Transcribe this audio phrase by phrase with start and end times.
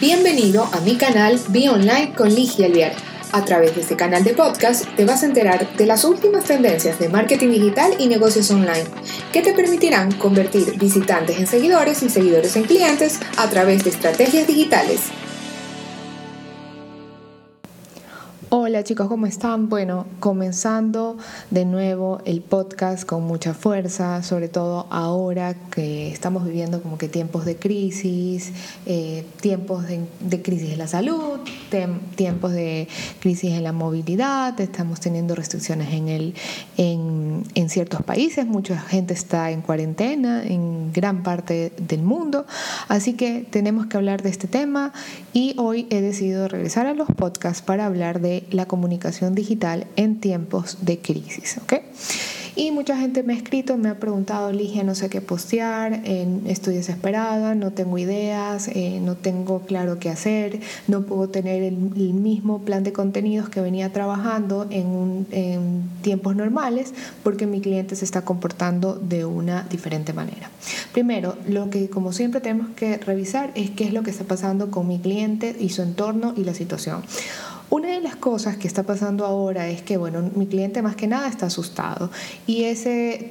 [0.00, 2.92] Bienvenido a mi canal Be Online con Ligia Alviar.
[3.32, 7.00] A través de este canal de podcast te vas a enterar de las últimas tendencias
[7.00, 8.84] de marketing digital y negocios online
[9.32, 14.46] que te permitirán convertir visitantes en seguidores y seguidores en clientes a través de estrategias
[14.46, 15.00] digitales.
[18.50, 19.68] Hola chicos, ¿cómo están?
[19.68, 21.18] Bueno, comenzando
[21.50, 27.08] de nuevo el podcast con mucha fuerza, sobre todo ahora que estamos viviendo como que
[27.08, 28.52] tiempos de crisis,
[28.86, 31.40] eh, tiempos de, crisis en la salud,
[32.16, 32.88] tiempos de
[33.20, 36.34] crisis en la movilidad, estamos teniendo restricciones en, el,
[36.78, 42.46] en, en ciertos países, mucha gente está en cuarentena en gran parte del mundo,
[42.88, 44.94] así que tenemos que hablar de este tema
[45.34, 50.20] y hoy he decidido regresar a los podcasts para hablar de la comunicación digital en
[50.20, 51.58] tiempos de crisis.
[52.58, 56.02] Y mucha gente me ha escrito, me ha preguntado, Ligia, no sé qué postear,
[56.44, 61.76] estoy desesperada, no tengo ideas, eh, no tengo claro qué hacer, no puedo tener el,
[61.76, 68.04] mismo plan de contenidos que venía trabajando en, en tiempos normales porque mi cliente se
[68.04, 70.50] está comportando de una diferente manera.
[70.92, 74.72] Primero, lo que como siempre tenemos que revisar es qué es lo que está pasando
[74.72, 77.02] con mi cliente y su entorno y la situación.
[77.70, 81.06] Una de las cosas que está pasando ahora es que, bueno, mi cliente más que
[81.06, 82.10] nada está asustado
[82.46, 83.30] y ese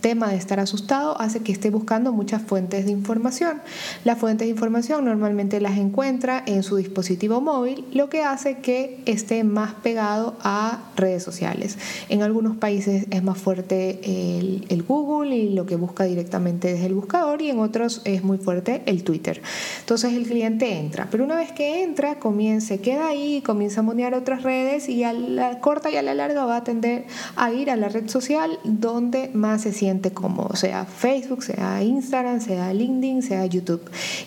[0.00, 3.60] tema de estar asustado hace que esté buscando muchas fuentes de información.
[4.04, 9.00] Las fuentes de información normalmente las encuentra en su dispositivo móvil, lo que hace que
[9.06, 11.76] esté más pegado a redes sociales.
[12.08, 16.94] En algunos países es más fuerte el, Google y lo que busca directamente desde el
[16.94, 19.40] buscador y en otros es muy fuerte el Twitter.
[19.80, 24.14] Entonces el cliente entra, pero una vez que entra, comienza, queda ahí, comienza a monear
[24.14, 27.06] otras redes y a la corta y a la larga va a tender
[27.36, 32.40] a ir a la red social donde más se siente cómodo, sea Facebook, sea Instagram,
[32.40, 33.82] sea LinkedIn, sea YouTube.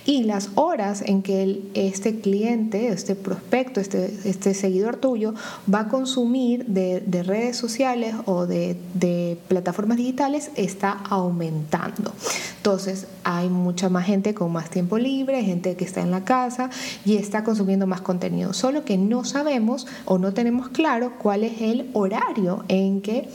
[0.05, 5.33] Y las horas en que este cliente, este prospecto, este, este seguidor tuyo
[5.71, 12.13] va a consumir de, redes sociales o de, de plataformas digitales está aumentando.
[12.57, 16.69] Entonces hay mucha más gente con más tiempo libre, gente que está en la casa
[17.05, 21.59] y está consumiendo más contenido, solo que no sabemos o no tenemos claro cuál es
[21.59, 23.27] el horario en que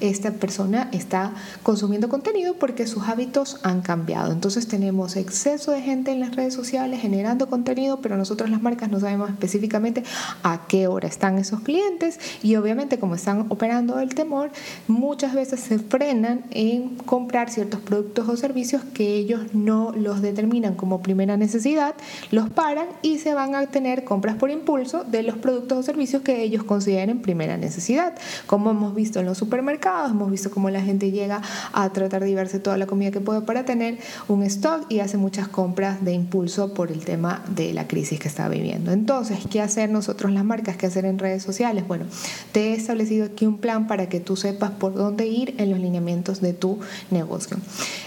[0.00, 4.30] esta persona está consumiendo contenido porque sus hábitos han cambiado.
[4.30, 8.88] Entonces tenemos exceso de gente en las redes sociales generando contenido, pero nosotros las marcas
[8.88, 10.04] no sabemos específicamente
[10.44, 14.52] a qué hora están esos clientes y obviamente como están operando el temor,
[14.86, 20.74] muchas veces se frenan en comprar ciertos productos o servicios que ellos no los determinan
[20.74, 21.96] como primera necesidad,
[22.30, 26.22] los paran y se van a tener compras por impulso de los productos o servicios
[26.22, 28.14] que ellos consideren primera necesidad.
[28.46, 31.40] Como hemos visto en los supermercados, hemos visto cómo la gente llega
[31.72, 33.98] a tratar de llevarse toda la comida que puede para tener
[34.28, 38.28] un stock y hace muchas compras de impulso por el tema de la crisis que
[38.28, 38.92] está viviendo.
[38.92, 40.76] Entonces, ¿qué hacer nosotros las marcas?
[40.76, 41.86] ¿Qué hacer en redes sociales?
[41.86, 42.04] Bueno,
[42.52, 45.80] te he establecido aquí un plan para que tú sepas por dónde ir en los
[45.80, 46.78] lineamientos de tu
[47.10, 47.56] negocio.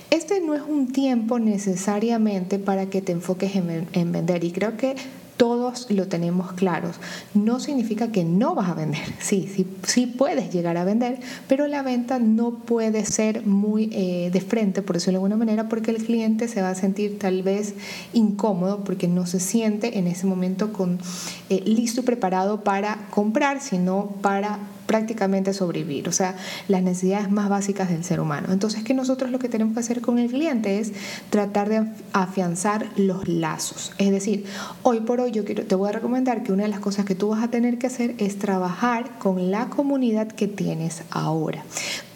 [0.10, 4.78] Este no es un tiempo necesariamente para que te enfoques en, en vender y creo
[4.78, 4.96] que
[5.42, 6.98] todos lo tenemos claros.
[7.34, 9.02] No significa que no vas a vender.
[9.20, 14.30] Sí, sí, sí puedes llegar a vender, pero la venta no puede ser muy eh,
[14.32, 17.42] de frente, por decirlo de alguna manera, porque el cliente se va a sentir tal
[17.42, 17.74] vez
[18.14, 21.00] incómodo porque no se siente en ese momento con,
[21.50, 26.36] eh, listo y preparado para comprar, sino para prácticamente sobrevivir, o sea,
[26.68, 28.50] las necesidades más básicas del ser humano.
[28.52, 30.92] Entonces, que nosotros lo que tenemos que hacer con el cliente es
[31.30, 33.94] tratar de afianzar los lazos.
[33.98, 34.46] Es decir,
[34.84, 37.16] hoy por hoy yo quiero, te voy a recomendar que una de las cosas que
[37.16, 41.64] tú vas a tener que hacer es trabajar con la comunidad que tienes ahora.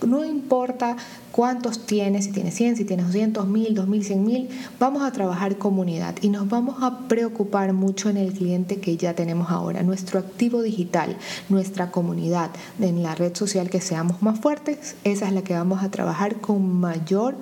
[0.06, 0.98] No importa
[1.32, 4.50] cuántos tienes, si tienes 100, si tienes 200 mil, 2000, 100 mil,
[4.80, 9.14] vamos a trabajar comunidad y nos vamos a preocupar mucho en el cliente que ya
[9.16, 11.18] tenemos ahora, nuestro activo digital,
[11.50, 15.84] nuestra comunidad, en la red social que seamos más fuertes, esa es la que vamos
[15.84, 17.36] a trabajar con mayor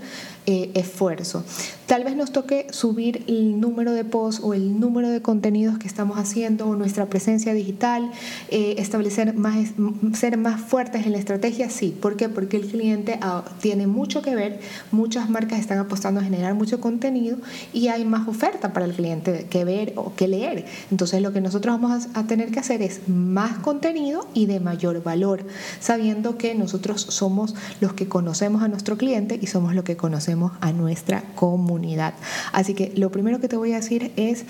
[0.45, 1.45] eh, esfuerzo.
[1.85, 5.87] Tal vez nos toque subir el número de posts o el número de contenidos que
[5.87, 8.11] estamos haciendo o nuestra presencia digital,
[8.49, 9.69] eh, establecer más,
[10.13, 11.95] ser más fuertes en la estrategia, sí.
[11.97, 12.27] ¿Por qué?
[12.27, 14.59] Porque el cliente ah, tiene mucho que ver,
[14.91, 17.37] muchas marcas están apostando a generar mucho contenido
[17.71, 20.65] y hay más oferta para el cliente que ver o que leer.
[20.91, 25.03] Entonces lo que nosotros vamos a tener que hacer es más contenido y de mayor
[25.03, 25.45] valor,
[25.79, 30.32] sabiendo que nosotros somos los que conocemos a nuestro cliente y somos los que conocemos
[30.61, 32.13] a nuestra comunidad.
[32.51, 34.45] Así que lo primero que te voy a decir es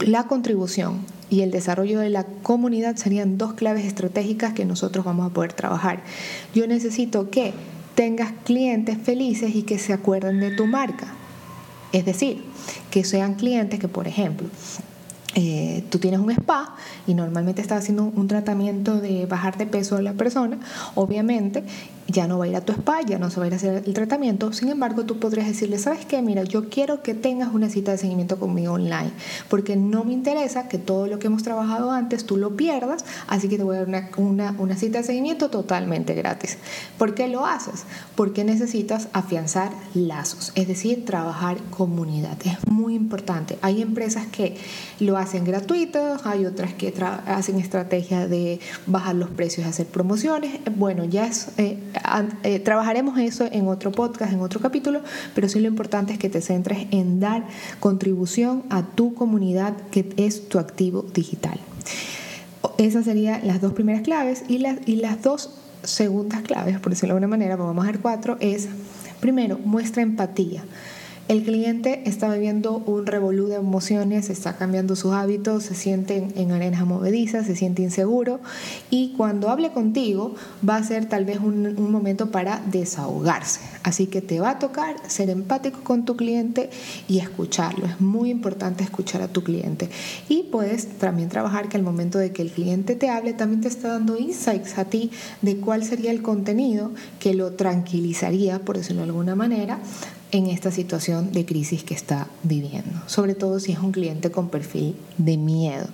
[0.00, 1.00] la contribución
[1.30, 5.52] y el desarrollo de la comunidad serían dos claves estratégicas que nosotros vamos a poder
[5.52, 6.02] trabajar.
[6.54, 7.52] Yo necesito que
[7.94, 11.06] tengas clientes felices y que se acuerden de tu marca.
[11.92, 12.42] Es decir,
[12.90, 14.48] que sean clientes que, por ejemplo,
[15.36, 16.76] eh, tú tienes un spa
[17.06, 20.58] y normalmente estás haciendo un tratamiento de bajar de peso a la persona,
[20.94, 21.64] obviamente
[22.06, 23.56] ya no va a ir a tu spa, ya no se va a ir a
[23.56, 24.52] hacer el tratamiento.
[24.52, 26.20] Sin embargo, tú podrías decirle, ¿sabes qué?
[26.22, 29.10] Mira, yo quiero que tengas una cita de seguimiento conmigo online,
[29.48, 33.48] porque no me interesa que todo lo que hemos trabajado antes tú lo pierdas, así
[33.48, 36.58] que te voy a dar una, una, cita de seguimiento totalmente gratis.
[36.98, 37.84] ¿Por qué lo haces?
[38.16, 42.38] Porque necesitas afianzar lazos, es decir, trabajar comunidad.
[42.44, 43.58] Es muy importante.
[43.60, 44.56] Hay empresas que
[45.00, 46.94] lo hacen gratuito, hay otras que
[47.26, 50.60] hacen estrategia de bajar los precios y hacer promociones.
[50.76, 51.30] Bueno, ya.
[51.58, 51.78] Eh,
[52.42, 55.00] eh, trabajaremos eso en otro podcast, en otro capítulo,
[55.34, 57.46] pero sí lo importante es que te centres en dar
[57.80, 61.58] contribución a tu comunidad que es tu activo digital.
[62.78, 65.50] Esas serían las dos primeras claves y las, y las dos
[65.84, 68.68] segundas claves, por decirlo de alguna manera, vamos a ver cuatro, es
[69.20, 70.64] primero, muestra empatía.
[71.26, 76.52] El cliente está viviendo un revolú de emociones, está cambiando sus hábitos, se siente en
[76.52, 78.40] arenas movedizas, se siente inseguro
[78.90, 80.34] y cuando hable contigo
[80.68, 83.60] va a ser tal vez un, un, momento para desahogarse.
[83.84, 86.68] Así que te va a tocar ser empático con tu cliente
[87.08, 87.86] y escucharlo.
[87.86, 89.88] Es muy importante escuchar a tu cliente.
[90.28, 93.68] Y puedes también trabajar que al momento de que el cliente te hable, también te
[93.68, 95.10] está dando insights a ti
[95.40, 99.80] de cuál sería el contenido que lo tranquilizaría, por decirlo de alguna manera,
[100.34, 104.48] en esta situación de crisis que está viviendo, sobre todo si es un cliente con
[104.48, 105.86] perfil de miedo.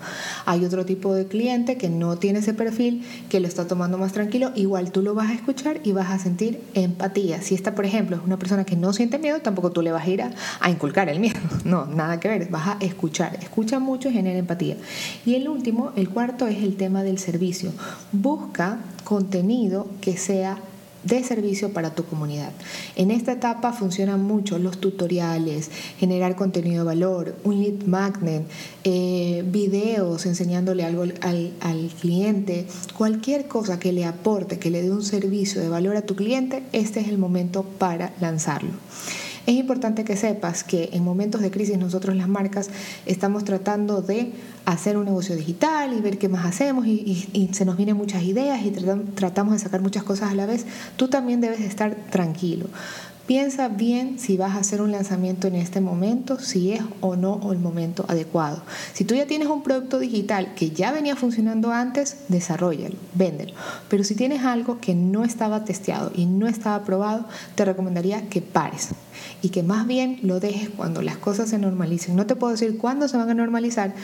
[0.47, 4.15] Hay otro tipo de cliente que no tiene ese perfil, que lo está tomando más
[4.15, 7.43] tranquilo, igual tú lo vas a escuchar y vas a sentir empatía.
[7.43, 10.07] Si esta, por ejemplo, es una persona que no siente miedo, tampoco tú le vas
[10.07, 14.09] a ir a, inculcar el miedo, no, nada que ver, vas a escuchar, escucha mucho
[14.09, 14.79] y genera empatía.
[15.27, 17.73] Y el último, el cuarto, es el tema del servicio.
[18.11, 20.57] Busca contenido que sea
[21.05, 22.53] de servicio para tu comunidad.
[22.97, 28.45] En esta etapa funcionan mucho los tutoriales, generar contenido de valor, un lead magnet,
[28.85, 32.67] eh, videos enseñándole algo al, al cliente,
[32.97, 36.63] cualquier cosa que le aporte, que le dé un servicio de valor a tu cliente,
[36.73, 38.71] este es el momento para lanzarlo.
[39.51, 42.71] Es importante que sepas que en momentos de crisis nosotros las marcas
[43.05, 44.31] estamos tratando de
[44.65, 48.65] hacer un negocio digital y ver qué más hacemos y, se nos vienen muchas ideas
[48.65, 50.67] y tratamos de sacar muchas cosas a la vez.
[50.95, 52.67] Tú también debes estar tranquilo.
[53.31, 57.53] Piensa bien si vas a hacer un lanzamiento en este momento, si es o no
[57.53, 58.61] el momento adecuado.
[58.93, 63.55] Si tú ya tienes un producto digital que ya venía funcionando antes, desarrollalo, véndelo.
[63.89, 67.25] Pero si tienes algo que no estaba testeado y no estaba probado,
[67.55, 68.89] te recomendaría que pares
[69.43, 72.17] y que más bien lo dejes cuando las cosas se normalicen.
[72.17, 73.95] No te puedo decir cuándo se van a normalizar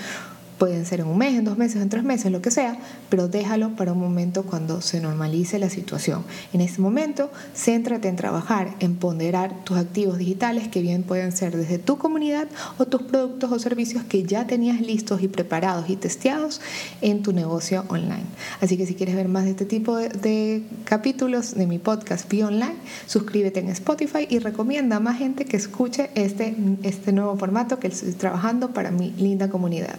[0.58, 2.78] Pueden ser en un mes, en dos meses, en tres meses, lo que sea,
[3.10, 6.24] pero déjalo para un momento cuando se normalice la situación.
[6.54, 11.54] En ese momento, céntrate en trabajar, en ponderar tus activos digitales, que bien pueden ser
[11.54, 12.48] desde tu comunidad
[12.78, 16.62] o tus productos o servicios que ya tenías listos y preparados y testeados
[17.02, 18.24] en tu negocio online.
[18.62, 22.44] Así que si quieres ver más de este tipo de, capítulos de mi podcast Be
[22.44, 22.76] Online,
[23.06, 27.88] suscríbete en Spotify y recomienda a más gente que escuche este, este nuevo formato que
[27.88, 29.96] estoy trabajando para mi linda comunidad.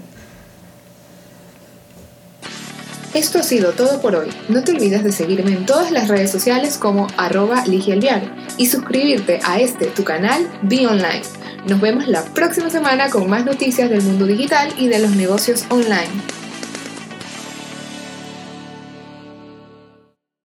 [3.17, 4.29] Esto ha sido todo por hoy.
[4.47, 9.59] No te olvides de seguirme en todas las redes sociales como arroba y suscribirte a
[9.59, 11.23] este tu canal Be Online.
[11.67, 15.65] Nos vemos la próxima semana con más noticias del mundo digital y de los negocios
[15.69, 16.36] online.